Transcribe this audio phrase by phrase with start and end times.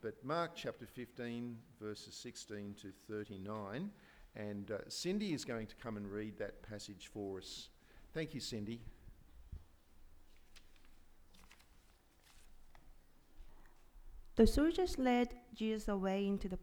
[0.00, 3.90] but Mark chapter 15, verses 16 to 39.
[4.36, 7.68] And uh, Cindy is going to come and read that passage for us.
[8.14, 8.80] Thank you, Cindy.
[14.36, 16.58] The soldiers led Jesus away into the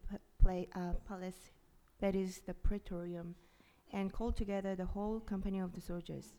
[0.47, 1.51] uh, palace,
[1.99, 3.35] that is the praetorium,
[3.91, 6.35] and called together the whole company of the soldiers.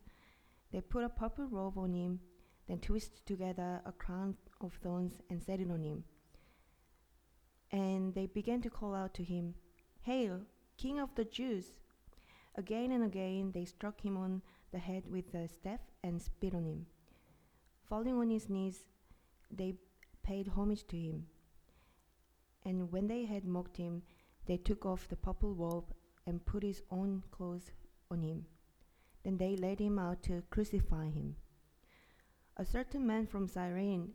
[0.72, 2.20] They put a purple robe on him,
[2.66, 6.04] then twisted together a crown of thorns and set it on him.
[7.72, 9.54] And they began to call out to him,
[10.02, 10.42] Hail,
[10.76, 11.72] King of the Jews!
[12.54, 16.64] Again and again they struck him on the head with a staff and spit on
[16.64, 16.86] him.
[17.88, 18.84] Falling on his knees,
[19.50, 19.74] they
[20.22, 21.26] paid homage to him.
[22.64, 24.02] And when they had mocked him,
[24.46, 25.92] they took off the purple robe
[26.26, 27.70] and put his own clothes
[28.10, 28.46] on him.
[29.22, 31.36] Then they led him out to crucify him.
[32.56, 34.14] A certain man from Cyrene,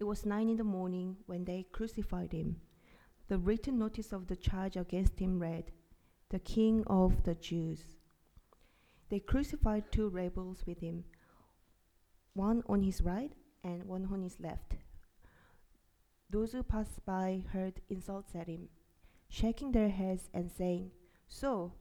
[0.00, 2.56] It was nine in the morning when they crucified him.
[3.28, 5.72] The written notice of the charge against him read,
[6.30, 7.98] The King of the Jews.
[9.10, 11.04] They crucified two rebels with him,
[12.32, 13.30] one on his right
[13.62, 14.76] and one on his left.
[16.30, 18.70] Those who passed by heard insults at him,
[19.28, 20.92] shaking their heads and saying,
[21.28, 21.74] So,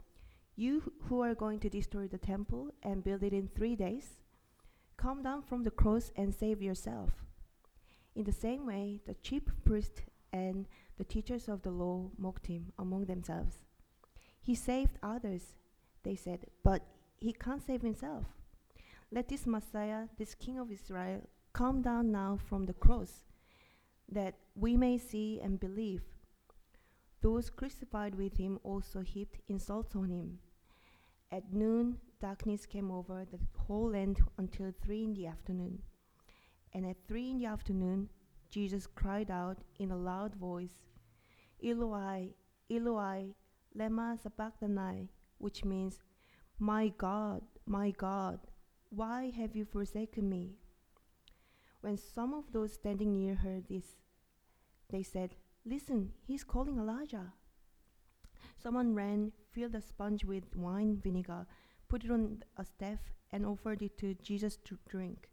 [0.57, 4.17] you who are going to destroy the temple and build it in three days,
[4.97, 7.28] come down from the cross and save yourself.
[8.19, 10.01] In the same way, the chief priest
[10.33, 10.67] and
[10.97, 13.59] the teachers of the law mocked him among themselves.
[14.41, 15.55] He saved others,
[16.03, 16.81] they said, but
[17.21, 18.25] he can't save himself.
[19.09, 23.23] Let this Messiah, this King of Israel, come down now from the cross,
[24.11, 26.01] that we may see and believe.
[27.21, 30.39] Those crucified with him also heaped insults on him.
[31.31, 35.83] At noon, darkness came over the whole land until three in the afternoon.
[36.73, 38.09] And at three in the afternoon,
[38.49, 40.85] Jesus cried out in a loud voice,
[41.63, 42.29] Eloi,
[42.69, 43.35] Eloi,
[43.77, 45.99] lema sabachthani, which means,
[46.59, 48.39] My God, my God,
[48.89, 50.55] why have you forsaken me?
[51.81, 53.95] When some of those standing near heard this,
[54.89, 57.33] they said, Listen, he's calling Elijah.
[58.57, 61.45] Someone ran, filled a sponge with wine vinegar,
[61.87, 62.99] put it on a staff,
[63.31, 65.29] and offered it to Jesus to drink.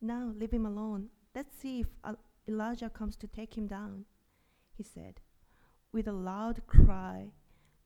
[0.00, 1.08] Now leave him alone.
[1.34, 1.88] Let's see if
[2.48, 4.06] Elijah comes to take him down,
[4.76, 5.20] he said.
[5.92, 7.32] With a loud cry,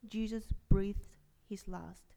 [0.07, 1.17] Jesus breathed
[1.49, 2.15] his last.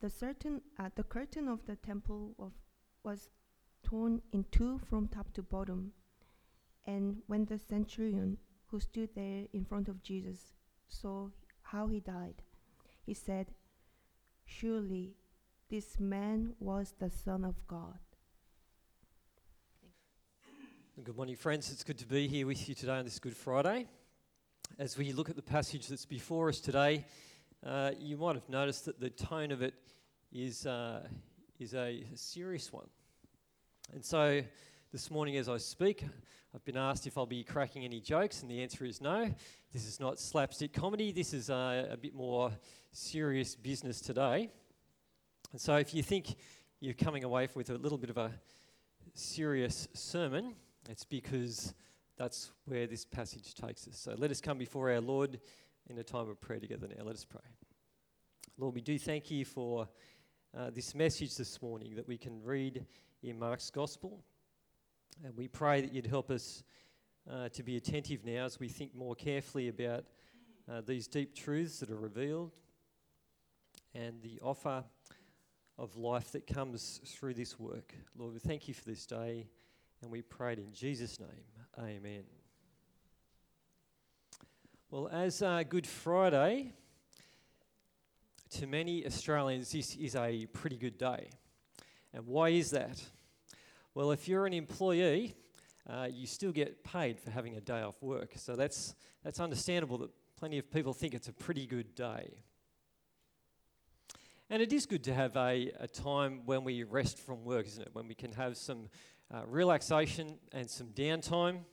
[0.00, 2.52] The, certain, uh, the curtain of the temple of,
[3.02, 3.30] was
[3.82, 5.92] torn in two from top to bottom.
[6.84, 10.52] And when the centurion who stood there in front of Jesus
[10.88, 11.28] saw
[11.62, 12.42] how he died,
[13.04, 13.52] he said,
[14.44, 15.16] Surely
[15.68, 17.98] this man was the Son of God.
[21.02, 21.72] Good morning, friends.
[21.72, 23.88] It's good to be here with you today on this Good Friday.
[24.78, 27.04] As we look at the passage that's before us today,
[27.66, 29.74] uh, you might have noticed that the tone of it
[30.32, 31.02] is, uh,
[31.58, 32.86] is a serious one.
[33.92, 34.42] And so
[34.92, 36.04] this morning, as I speak,
[36.54, 39.34] I've been asked if I'll be cracking any jokes, and the answer is no.
[39.72, 42.52] This is not slapstick comedy, this is uh, a bit more
[42.92, 44.52] serious business today.
[45.52, 46.36] And so, if you think
[46.80, 48.32] you're coming away with a little bit of a
[49.14, 50.54] serious sermon,
[50.88, 51.72] it's because
[52.16, 53.98] that's where this passage takes us.
[53.98, 55.40] So, let us come before our Lord
[55.88, 57.04] in a time of prayer together now.
[57.04, 57.40] Let us pray.
[58.58, 59.88] Lord, we do thank you for
[60.56, 62.84] uh, this message this morning that we can read
[63.22, 64.24] in Mark's Gospel.
[65.24, 66.64] And we pray that you'd help us
[67.30, 70.04] uh, to be attentive now as we think more carefully about
[70.70, 72.52] uh, these deep truths that are revealed
[73.94, 74.84] and the offer
[75.78, 77.94] of life that comes through this work.
[78.16, 79.46] Lord, we thank you for this day
[80.02, 81.28] and we pray it in Jesus' name.
[81.78, 82.24] Amen.
[84.90, 86.72] Well, as uh, Good Friday,
[88.50, 91.30] to many Australians, this is a pretty good day.
[92.14, 93.04] And why is that?
[93.94, 95.34] Well, if you're an employee,
[95.88, 98.32] uh, you still get paid for having a day off work.
[98.36, 102.34] So that's, that's understandable that plenty of people think it's a pretty good day.
[104.48, 107.82] And it is good to have a, a time when we rest from work, isn't
[107.82, 107.88] it?
[107.94, 108.88] When we can have some
[109.34, 111.64] uh, relaxation and some downtime.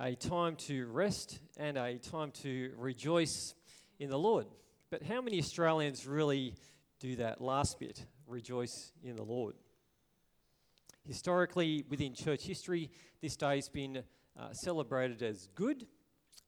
[0.00, 3.54] a time to rest and a time to rejoice
[4.00, 4.46] in the Lord.
[4.90, 6.56] But how many Australians really
[6.98, 9.54] do that last bit, rejoice in the Lord?
[11.06, 12.90] Historically, within church history,
[13.22, 14.02] this day has been
[14.36, 15.86] uh, celebrated as good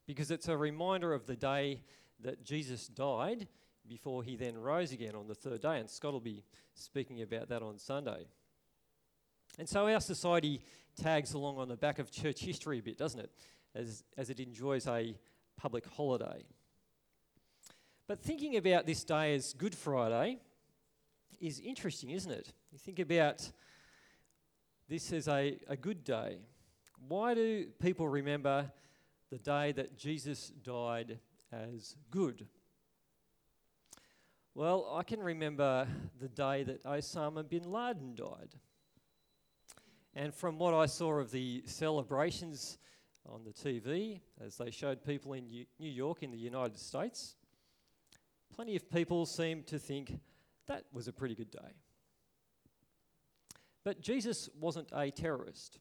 [0.05, 1.85] because it's a reminder of the day
[2.23, 3.47] that Jesus died
[3.93, 5.79] before he then rose again on the third day.
[5.79, 6.43] And Scott will be
[6.75, 8.27] speaking about that on Sunday.
[9.59, 10.63] And so our society
[10.97, 13.31] tags along on the back of church history a bit, doesn't it?
[13.75, 15.15] As, as it enjoys a
[15.59, 16.43] public holiday.
[18.09, 20.39] But thinking about this day as Good Friday
[21.39, 22.51] is interesting, isn't it?
[22.71, 23.51] You think about
[24.89, 26.39] this as a, a good day.
[27.09, 28.73] Why do people remember
[29.31, 31.19] the day that Jesus died
[31.53, 32.47] as good?
[34.55, 35.89] Well, I can remember
[36.21, 38.55] the day that Osama bin Laden died.
[40.15, 42.77] And from what I saw of the celebrations
[43.25, 47.37] on the TV, as they showed people in New York in the United States,
[48.55, 50.21] plenty of people seemed to think
[50.67, 51.73] that was a pretty good day.
[53.85, 55.79] But Jesus wasn't a terrorist.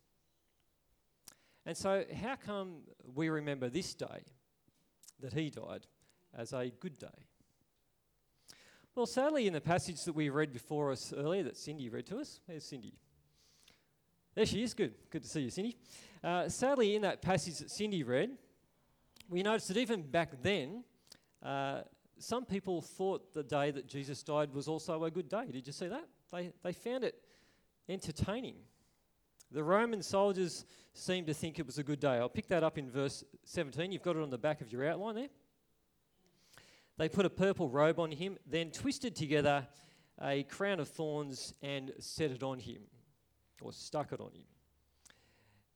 [1.65, 2.83] And so, how come
[3.15, 4.23] we remember this day
[5.19, 5.87] that he died
[6.33, 7.27] as a good day?
[8.93, 12.17] Well, sadly, in the passage that we read before us earlier, that Cindy read to
[12.17, 12.93] us, where's Cindy?
[14.35, 14.73] There she is.
[14.73, 14.95] Good.
[15.09, 15.77] Good to see you, Cindy.
[16.21, 18.31] Uh, sadly, in that passage that Cindy read,
[19.29, 20.83] we noticed that even back then,
[21.41, 21.83] uh,
[22.19, 25.45] some people thought the day that Jesus died was also a good day.
[25.49, 26.05] Did you see that?
[26.29, 27.15] They, they found it
[27.87, 28.55] entertaining.
[29.51, 32.17] The Roman soldiers seemed to think it was a good day.
[32.17, 33.93] I'll pick that up in verse 17.
[33.93, 35.29] You've got it on the back of your outline there.
[36.97, 39.67] They put a purple robe on him, then twisted together
[40.21, 42.81] a crown of thorns and set it on him,
[43.61, 44.45] or stuck it on him.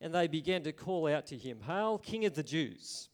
[0.02, 3.10] And they began to call out to him, Hail, King of the Jews!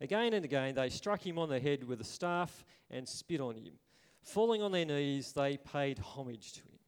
[0.00, 3.56] Again and again, they struck him on the head with a staff and spit on
[3.56, 3.74] him.
[4.22, 6.78] Falling on their knees, they paid homage to him.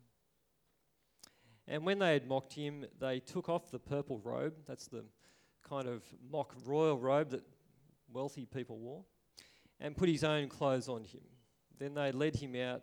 [1.68, 4.54] And when they had mocked him, they took off the purple robe.
[4.66, 5.04] That's the
[5.68, 7.44] kind of mock royal robe that
[8.12, 9.04] wealthy people wore,
[9.80, 11.22] and put his own clothes on him.
[11.78, 12.82] Then they led him out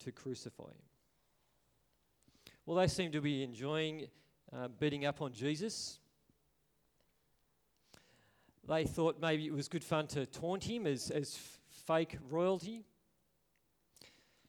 [0.00, 0.82] to crucify him.
[2.66, 4.08] Well, they seem to be enjoying
[4.52, 5.98] uh, beating up on Jesus.
[8.68, 11.38] They thought maybe it was good fun to taunt him as, as
[11.86, 12.84] fake royalty.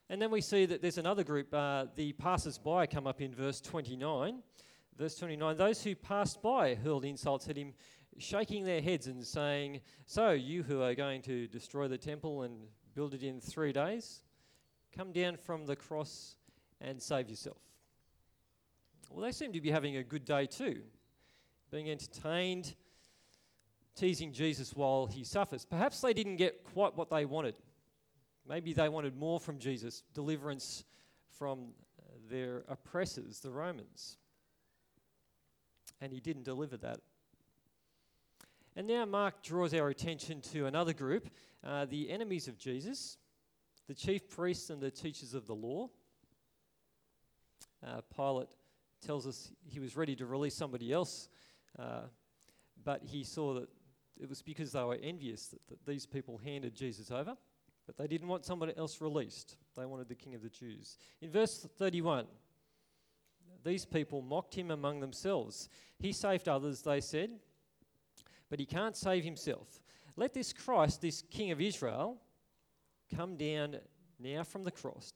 [0.10, 3.34] And then we see that there's another group, uh, the passers by come up in
[3.34, 4.42] verse 29.
[4.98, 7.74] Verse 29 Those who passed by hurled insults at him,
[8.20, 12.56] shaking their heads and saying, So, you who are going to destroy the temple and
[12.96, 14.22] build it in three days,
[14.96, 16.36] come down from the cross
[16.82, 17.58] and save yourself.
[19.10, 20.82] Well, they seem to be having a good day too,
[21.72, 22.76] being entertained,
[23.96, 25.66] teasing Jesus while he suffers.
[25.66, 27.56] Perhaps they didn't get quite what they wanted.
[28.48, 30.84] Maybe they wanted more from Jesus deliverance
[31.38, 31.70] from
[32.30, 34.18] their oppressors, the Romans.
[36.02, 37.00] And he didn't deliver that.
[38.80, 41.28] And now Mark draws our attention to another group,
[41.66, 43.18] uh, the enemies of Jesus,
[43.90, 45.90] the chief priests and the teachers of the law.
[47.86, 48.48] Uh, Pilate
[49.06, 51.28] tells us he was ready to release somebody else,
[51.78, 52.04] uh,
[52.86, 53.68] but he saw that
[54.18, 57.36] it was because they were envious that, that these people handed Jesus over.
[57.86, 59.58] But they didn't want somebody else released.
[59.76, 60.96] They wanted the king of the Jews.
[61.20, 62.28] In verse 31,
[63.66, 65.68] these people mocked him among themselves.
[65.98, 67.32] He saved others, they said,
[68.50, 69.80] but he can't save himself.
[70.16, 72.18] Let this Christ, this king of Israel,
[73.16, 73.78] come down
[74.20, 75.14] now from the cross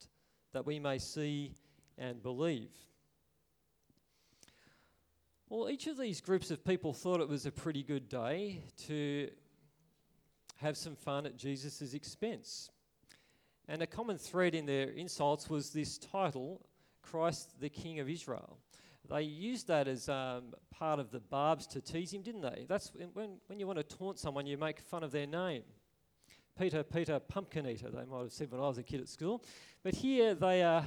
[0.54, 1.56] that we may see
[1.98, 2.72] and believe.
[5.50, 9.30] Well, each of these groups of people thought it was a pretty good day to
[10.56, 12.72] have some fun at Jesus' expense.
[13.68, 16.66] And a common thread in their insults was this title,
[17.02, 18.58] Christ the King of Israel.
[19.10, 22.66] They used that as um, part of the barbs to tease him, didn't they?
[22.68, 25.64] That's when, when you want to taunt someone, you make fun of their name.
[26.58, 29.44] Peter, Peter, pumpkin eater, they might have said when I was a kid at school.
[29.84, 30.86] But here they are,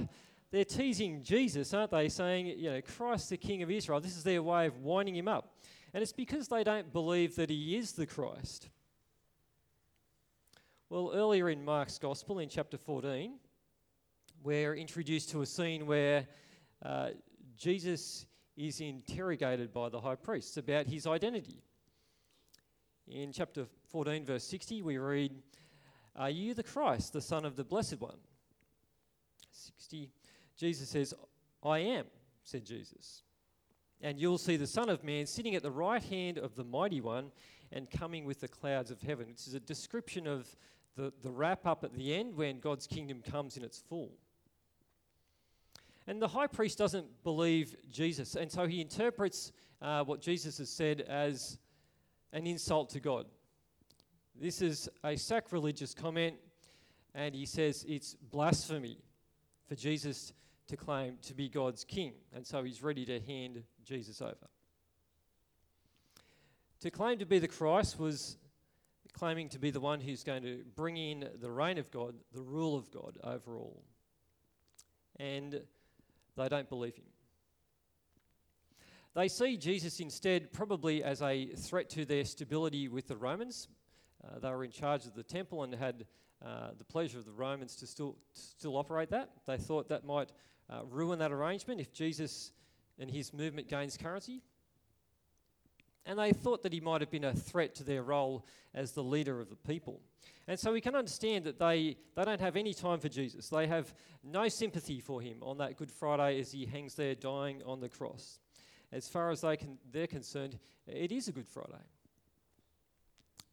[0.51, 2.09] they're teasing Jesus, aren't they?
[2.09, 4.01] Saying, you know, Christ the King of Israel.
[4.01, 5.57] This is their way of winding him up.
[5.93, 8.69] And it's because they don't believe that he is the Christ.
[10.89, 13.33] Well, earlier in Mark's Gospel, in chapter 14,
[14.45, 16.27] we're introduced to a scene where
[16.85, 17.09] uh,
[17.57, 21.63] Jesus is interrogated by the high priests about his identity.
[23.09, 25.33] In chapter 14, verse 60, we read,
[26.17, 28.19] Are you the Christ, the Son of the Blessed One?
[29.51, 30.11] 60,
[30.57, 31.15] Jesus says,
[31.63, 32.07] I am,
[32.43, 33.23] said Jesus.
[34.01, 37.01] and you'll see the Son of Man sitting at the right hand of the Mighty
[37.01, 37.31] One
[37.73, 40.55] and coming with the clouds of heaven, which is a description of
[40.97, 44.13] the, the wrap up at the end when God's kingdom comes in its full.
[46.07, 50.71] And the high priest doesn't believe Jesus, and so he interprets uh, what Jesus has
[50.71, 51.59] said as
[52.33, 53.27] an insult to God.
[54.41, 56.37] This is a sacrilegious comment,
[57.15, 58.99] and he says it's blasphemy
[59.69, 60.33] for Jesus
[60.69, 64.37] to claim to be God's king, and so he's ready to hand Jesus over.
[66.81, 68.37] To claim to be the Christ was
[69.13, 72.43] claiming to be the one who's going to bring in the reign of God, the
[72.43, 73.83] rule of God over all.
[75.19, 75.63] And
[76.37, 77.05] they don't believe him.
[79.15, 83.69] They see Jesus instead probably as a threat to their stability with the Romans.
[84.23, 86.05] Uh, they were in charge of the temple and had
[86.45, 89.31] uh, the pleasure of the Romans to still, to still operate that.
[89.47, 90.33] They thought that might
[90.69, 92.53] uh, ruin that arrangement if Jesus
[92.99, 94.43] and his movement gains currency.
[96.07, 99.03] And they thought that he might have been a threat to their role as the
[99.03, 100.01] leader of the people.
[100.49, 103.49] And so we can understand that they, they don't have any time for Jesus.
[103.49, 107.61] They have no sympathy for him on that Good Friday as he hangs there dying
[107.67, 108.39] on the cross.
[108.93, 111.83] As far as they can, they're concerned, it is a Good Friday.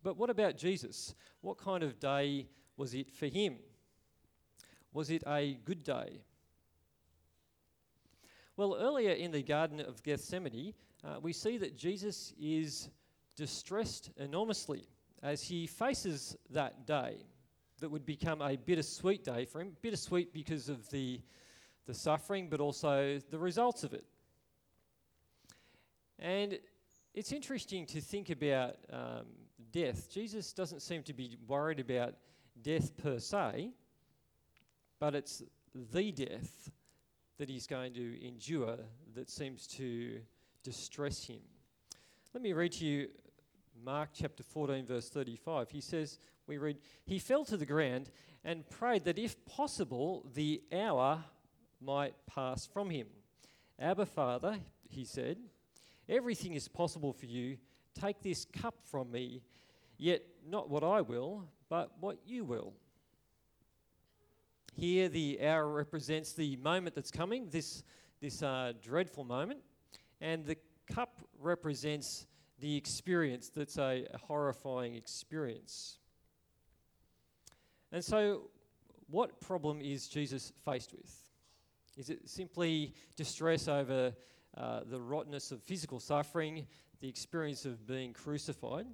[0.04, 1.16] But what about Jesus?
[1.42, 3.56] What kind of day was it for him?
[4.94, 6.22] Was it a good day?
[8.56, 12.90] Well, earlier in the Garden of Gethsemane, uh, we see that Jesus is
[13.36, 14.88] distressed enormously
[15.24, 17.26] as he faces that day
[17.80, 19.76] that would become a bittersweet day for him.
[19.82, 21.20] Bittersweet because of the,
[21.88, 24.06] the suffering, but also the results of it.
[26.20, 26.60] And
[27.16, 29.26] it's interesting to think about um,
[29.72, 30.12] death.
[30.12, 32.14] Jesus doesn't seem to be worried about
[32.62, 33.72] death per se,
[35.00, 35.42] but it's
[35.74, 36.70] the death
[37.38, 38.78] that he's going to endure
[39.16, 40.20] that seems to
[40.64, 41.42] distress him.
[42.34, 43.08] Let me read to you
[43.84, 45.70] Mark chapter 14, verse 35.
[45.70, 48.10] He says, We read, He fell to the ground
[48.44, 51.24] and prayed that if possible, the hour
[51.82, 53.08] might pass from him.
[53.80, 54.58] Abba, Father,
[54.90, 55.38] he said,
[56.08, 57.58] everything is possible for you.
[58.00, 59.42] Take this cup from me,
[59.98, 62.74] yet not what I will, but what you will.
[64.76, 67.84] Here, the hour represents the moment that's coming, this,
[68.22, 69.60] this uh, dreadful moment,
[70.20, 70.58] and the
[70.92, 72.26] cup represents
[72.60, 76.00] the experience that's a, horrifying experience.
[77.92, 78.50] And so,
[79.10, 81.16] what problem is Jesus faced with?
[81.96, 84.12] Is it simply distress over
[84.58, 86.66] uh, the rottenness of physical suffering,
[87.00, 88.88] the experience of being crucified?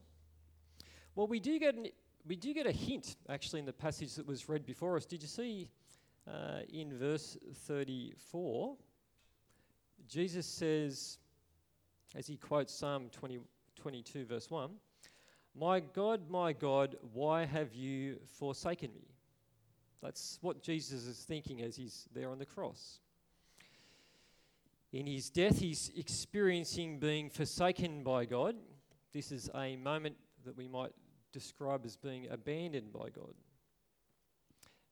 [1.15, 1.87] Well, we do get an,
[2.29, 5.03] we do get a hint actually in the passage that was read before us.
[5.03, 5.67] Did you see
[6.27, 8.77] uh, in verse 34?
[10.07, 11.17] Jesus says,
[12.15, 13.39] as he quotes Psalm 20,
[13.75, 14.69] 22, verse 1
[15.55, 19.07] My God, my God, why have you forsaken me?
[20.03, 22.99] That's what Jesus is thinking as he's there on the cross.
[24.93, 28.55] In his death, he's experiencing being forsaken by God.
[29.13, 30.93] This is a moment that we might
[31.31, 33.33] describe as being abandoned by God.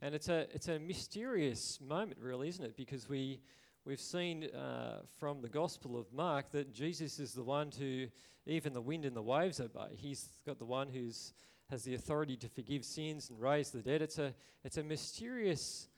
[0.01, 2.77] And it's a, it's a mysterious moment, really, isn't it?
[2.77, 3.39] Because we,
[3.85, 8.07] we've seen uh, from the Gospel of Mark that Jesus is the one who
[8.45, 9.95] even the wind and the waves obey.
[9.95, 11.33] He's got the one who's
[11.69, 14.01] has the authority to forgive sins and raise the dead.
[14.01, 15.89] It's a, it's a mysterious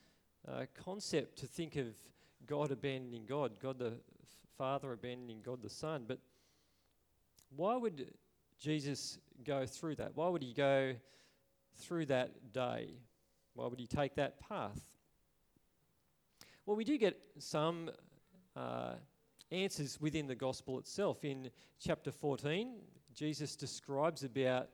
[0.48, 1.88] uh, concept to think of
[2.48, 3.94] God abandoning God, God the
[4.58, 6.06] Father abandoning God the Son.
[6.08, 6.18] But
[7.56, 8.12] why would
[8.60, 10.12] Jesus go through that?
[10.16, 10.94] Why would he go
[11.78, 13.00] through that day?
[13.54, 14.80] Why would he take that path?
[16.66, 17.90] Well, we do get some
[18.56, 18.94] uh,
[19.52, 21.24] answers within the gospel itself.
[21.24, 21.50] In
[21.80, 22.76] chapter 14,
[23.14, 24.70] Jesus describes about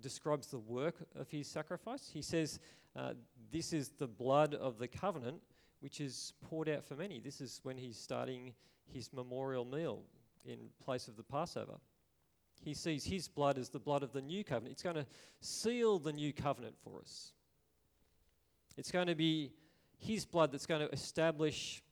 [0.00, 2.08] describes the work of his sacrifice.
[2.12, 2.60] He says,
[2.96, 3.12] uh,
[3.50, 5.42] "This is the blood of the covenant,
[5.80, 8.54] which is poured out for many." This is when he's starting
[8.86, 10.04] his memorial meal
[10.44, 11.78] in place of the Passover.
[12.64, 14.72] He sees his blood as the blood of the new covenant.
[14.72, 15.06] It's going to
[15.40, 17.32] seal the new covenant for us.
[18.76, 19.52] It's going to be
[19.98, 21.82] his blood that's going to establish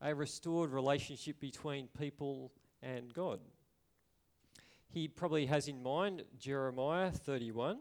[0.00, 3.40] a restored relationship between people and God.
[4.88, 7.78] He probably has in mind Jeremiah 31,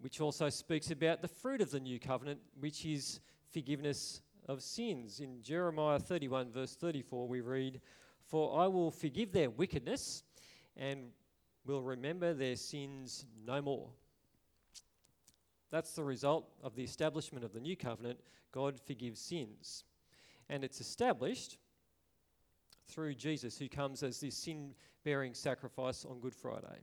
[0.00, 3.20] which also speaks about the fruit of the new covenant, which is
[3.52, 5.20] forgiveness of sins.
[5.20, 7.80] In Jeremiah 31, verse 34, we read,
[8.26, 10.24] For I will forgive their wickedness
[10.76, 11.10] and
[11.66, 13.88] will remember their sins no more.
[15.70, 18.20] That's the result of the establishment of the new covenant.
[18.52, 19.84] God forgives sins.
[20.50, 21.56] And it's established
[22.88, 24.74] through Jesus, who comes as this sin
[25.04, 26.80] bearing sacrifice on Good Friday.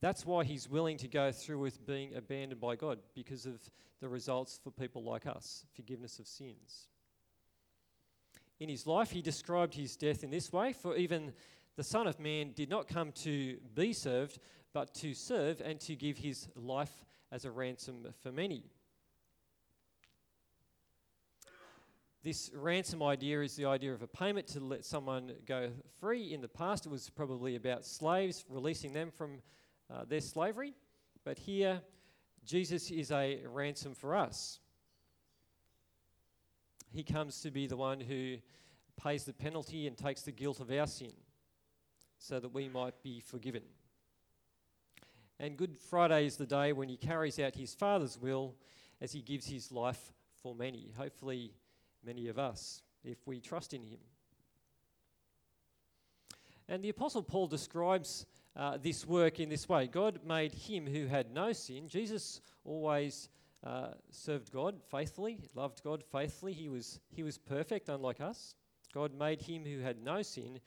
[0.00, 3.58] That's why he's willing to go through with being abandoned by God, because of
[4.00, 6.88] the results for people like us forgiveness of sins.
[8.60, 11.32] In his life, he described his death in this way For even
[11.78, 14.40] the Son of Man did not come to be served,
[14.72, 18.64] but to serve and to give his life as a ransom for many.
[22.24, 25.70] This ransom idea is the idea of a payment to let someone go
[26.00, 26.34] free.
[26.34, 29.40] In the past, it was probably about slaves, releasing them from
[29.88, 30.74] uh, their slavery.
[31.24, 31.80] But here,
[32.44, 34.58] Jesus is a ransom for us.
[36.90, 38.38] He comes to be the one who
[39.00, 41.12] pays the penalty and takes the guilt of our sin
[42.18, 43.62] so that we might be forgiven.
[45.40, 48.56] And Good Friday is the day when he carries out his Father's will
[49.00, 51.52] as he gives his life for many, hopefully,
[52.04, 54.00] many of us, if we trust in him.
[56.68, 61.06] And the Apostle Paul describes uh, this work in this way God made him who
[61.06, 61.88] had no sin.
[61.88, 63.28] Jesus always
[63.64, 66.52] uh, served God faithfully, loved God faithfully.
[66.52, 68.54] He was, he was perfect, unlike us.
[68.92, 70.60] God made him who had no sin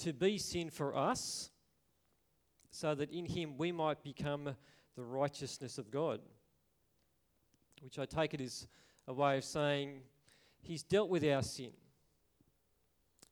[0.00, 1.50] to be sin for us,
[2.70, 4.54] so that in him we might become
[4.96, 6.20] the righteousness of God.
[7.82, 8.66] Which I take it is
[9.08, 10.02] a way of saying
[10.60, 11.72] he's dealt with our sin,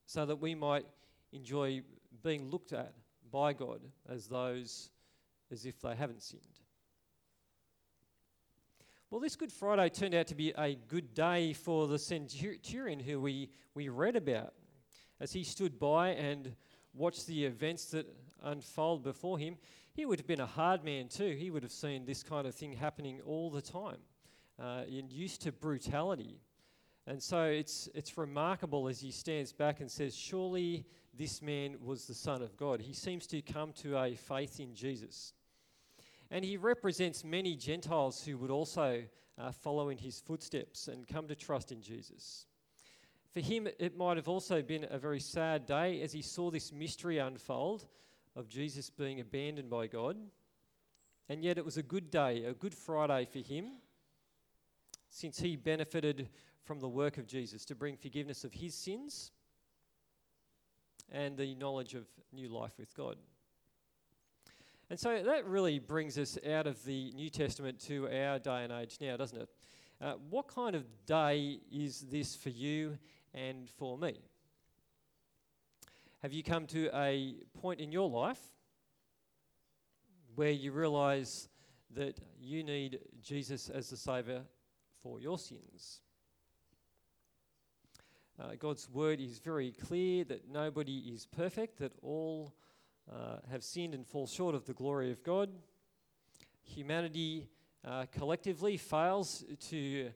[0.06, 0.86] so that we might
[1.32, 1.82] enjoy
[2.22, 2.94] being looked at
[3.30, 4.90] by God as those
[5.50, 6.42] as if they haven't sinned.
[9.10, 13.20] Well, this Good Friday turned out to be a good day for the centurion who
[13.20, 14.52] we, we read about
[15.20, 16.54] as he stood by and
[16.94, 18.06] watched the events that
[18.42, 19.56] unfold before him.
[19.92, 21.34] He would have been a hard man too.
[21.38, 23.98] He would have seen this kind of thing happening all the time
[24.60, 26.40] uh, and used to brutality.
[27.06, 30.84] And so it's, it's remarkable as he stands back and says, Surely
[31.14, 32.80] this man was the Son of God.
[32.80, 35.32] He seems to come to a faith in Jesus.
[36.30, 39.02] And he represents many Gentiles who would also
[39.38, 42.46] uh, follow in his footsteps and come to trust in Jesus.
[43.32, 46.72] For him, it might have also been a very sad day as he saw this
[46.72, 47.86] mystery unfold
[48.34, 50.16] of Jesus being abandoned by God.
[51.28, 53.72] And yet, it was a good day, a good Friday for him,
[55.10, 56.28] since he benefited
[56.64, 59.30] from the work of Jesus to bring forgiveness of his sins
[61.10, 63.16] and the knowledge of new life with God.
[64.90, 68.72] And so that really brings us out of the New Testament to our day and
[68.72, 69.48] age now, doesn't it?
[70.00, 72.96] Uh, what kind of day is this for you
[73.34, 74.20] and for me?
[76.22, 78.40] Have you come to a point in your life
[80.34, 81.48] where you realize
[81.94, 84.42] that you need Jesus as the Saviour
[85.02, 86.00] for your sins?
[88.40, 92.52] Uh, God's word is very clear that nobody is perfect, that all
[93.10, 95.50] uh, have sinned and fall short of the glory of God.
[96.62, 97.48] Humanity
[97.84, 100.10] uh, collectively fails to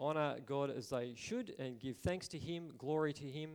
[0.00, 3.50] honour God as they should and give thanks to Him, glory to Him.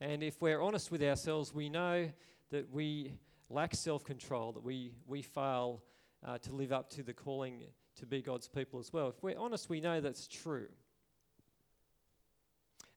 [0.00, 2.10] And if we're honest with ourselves, we know
[2.50, 3.12] that we
[3.50, 5.82] lack self control, that we, we fail
[6.24, 7.62] uh, to live up to the calling
[7.96, 9.08] to be God's people as well.
[9.08, 10.66] If we're honest, we know that's true.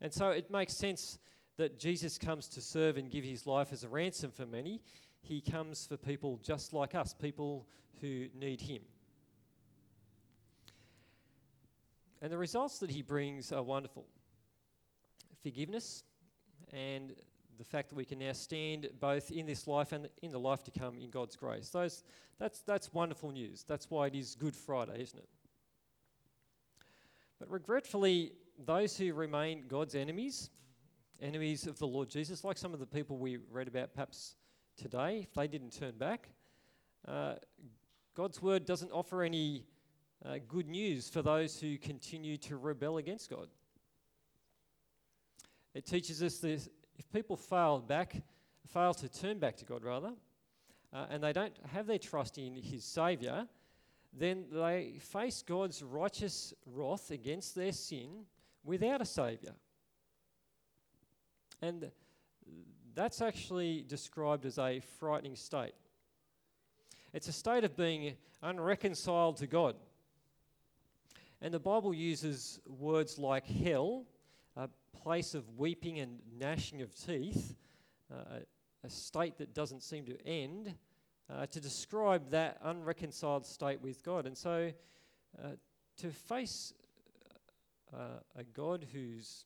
[0.02, 1.19] And so it makes sense
[1.58, 4.82] that Jesus comes to serve and give his life as a ransom for many.
[5.21, 7.67] He comes for people just like us, people
[8.00, 8.82] who need him.
[12.22, 14.06] And the results that he brings are wonderful
[15.44, 16.04] forgiveness
[16.74, 17.14] and
[17.58, 20.64] the fact that we can now stand both in this life and in the life
[20.64, 21.70] to come in God's grace.
[21.70, 22.04] Those,
[22.40, 23.64] that's, that's wonderful news.
[23.64, 25.30] That's why it is Good Friday, isn't it?
[27.40, 30.50] But regretfully, those who remain God's enemies,
[31.22, 34.36] enemies of the Lord Jesus, like some of the people we read about perhaps
[34.76, 36.30] today, if they didn't turn back,
[37.08, 37.36] uh,
[38.16, 39.64] God's word doesn't offer any
[40.26, 43.48] uh, good news for those who continue to rebel against God.
[45.74, 48.16] It teaches us that if people fail back,
[48.68, 50.14] fail to turn back to God rather,
[50.94, 53.48] uh, and they don't have their trust in His Saviour,
[54.14, 58.26] then they face God's righteous wrath against their sin
[58.64, 59.54] without a Saviour.
[61.62, 61.92] And
[62.96, 65.74] that's actually described as a frightening state.
[67.14, 69.76] It's a state of being unreconciled to God.
[71.41, 74.06] And the Bible uses words like hell,
[74.56, 74.69] a
[75.02, 77.56] place of weeping and gnashing of teeth,
[78.12, 78.39] uh,
[78.84, 80.73] a state that doesn't seem to end,
[81.30, 84.26] uh, to describe that unreconciled state with God.
[84.26, 84.71] And so
[85.43, 85.47] uh,
[85.97, 86.73] to face
[87.93, 89.45] uh, a God who's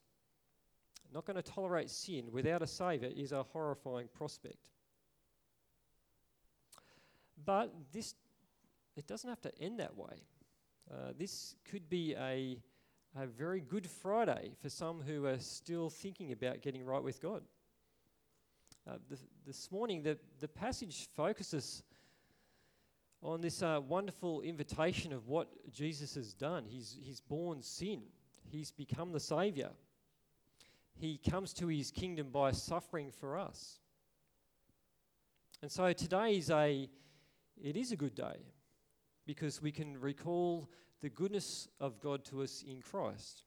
[1.13, 4.69] not going to tolerate sin without a Saviour is a horrifying prospect.
[7.43, 8.15] But this,
[8.95, 10.23] it doesn't have to end that way.
[10.89, 12.58] Uh, this could be a,
[13.20, 17.44] a very good Friday for some who are still thinking about getting right with God.
[18.89, 18.96] Uh,
[19.46, 21.84] this morning, the, the passage focuses
[23.22, 26.65] on this uh, wonderful invitation of what Jesus has done.
[26.67, 28.02] He's, he's borne sin,
[28.50, 29.70] he's become the Saviour.
[30.94, 33.80] He comes to his kingdom by suffering for us.
[35.62, 36.89] And so today is a,
[37.63, 38.38] it is a good day
[39.26, 40.70] because we can recall
[41.02, 43.44] the goodness of God to us in Christ.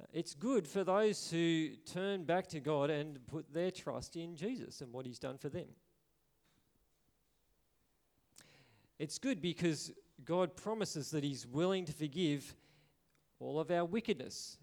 [0.00, 4.36] Uh, it's good for those who turn back to God and put their trust in
[4.36, 5.68] Jesus and what He's done for them.
[8.98, 9.92] It's good because
[10.24, 12.54] God promises that He's willing to forgive
[13.40, 14.58] all of our wickedness.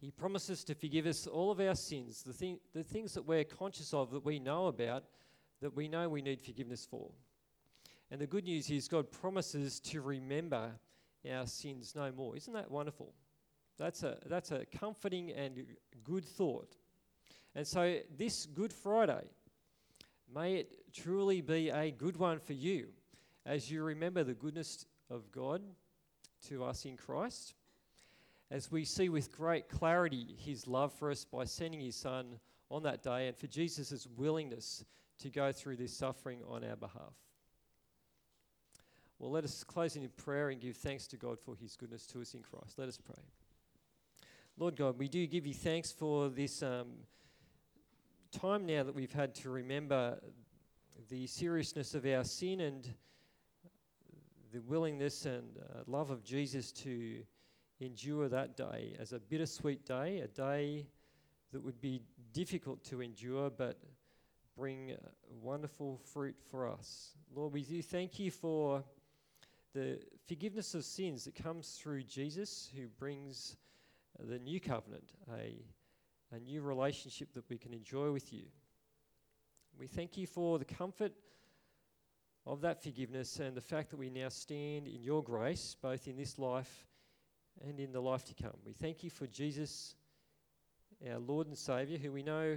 [0.00, 3.94] He promises to forgive us all of our sins, the, the things that we're conscious
[3.94, 5.04] of, that we know about,
[5.62, 7.10] that we know we need forgiveness for.
[8.10, 10.72] And the good news is, God promises to remember
[11.30, 12.36] our sins no more.
[12.36, 13.14] Isn't that wonderful?
[13.78, 15.64] That's a, that's a comforting and
[16.04, 16.76] good thought.
[17.54, 19.24] And so, this Good Friday,
[20.34, 22.88] may it truly be a good one for you
[23.46, 25.62] as you remember the goodness of God
[26.48, 27.54] to us in Christ,
[28.50, 32.38] as we see with great clarity his love for us by sending his Son
[32.70, 34.84] on that day, and for Jesus' willingness
[35.22, 37.14] to go through this suffering on our behalf.
[39.18, 42.20] Well, let us close in prayer and give thanks to God for his goodness to
[42.20, 42.76] us in Christ.
[42.76, 43.22] Let us pray.
[44.58, 46.88] Lord God, we do give you thanks for this um,
[48.32, 50.18] time now that we've had to remember
[51.08, 52.92] the seriousness of our sin and
[54.52, 57.22] the willingness and uh, love of Jesus to
[57.78, 60.86] endure that day as a bittersweet day, a day
[61.52, 63.78] that would be difficult to endure but
[64.56, 64.96] bring uh,
[65.40, 67.12] wonderful fruit for us.
[67.34, 68.84] Lord, we do thank you for
[69.74, 73.56] the forgiveness of sins that comes through Jesus, who brings
[74.18, 75.56] the new covenant, a,
[76.34, 78.44] a new relationship that we can enjoy with you.
[79.78, 81.12] We thank you for the comfort
[82.44, 86.16] of that forgiveness and the fact that we now stand in your grace, both in
[86.16, 86.86] this life
[87.66, 88.56] and in the life to come.
[88.66, 89.94] We thank you for Jesus,
[91.10, 92.56] our Lord and Saviour, who we know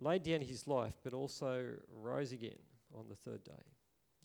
[0.00, 1.66] laid down his life but also
[2.02, 2.58] rose again
[2.96, 3.62] on the third day.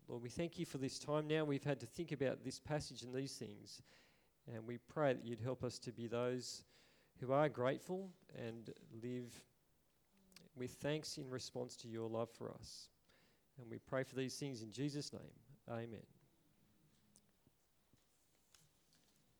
[0.07, 1.43] Lord, we thank you for this time now.
[1.43, 3.81] We've had to think about this passage and these things,
[4.53, 6.63] and we pray that you'd help us to be those
[7.19, 9.33] who are grateful and live
[10.55, 12.89] with thanks in response to your love for us.
[13.59, 15.21] And we pray for these things in Jesus' name.
[15.69, 16.14] Amen.